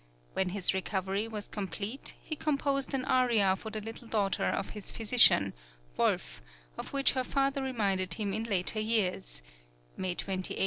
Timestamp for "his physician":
4.71-5.53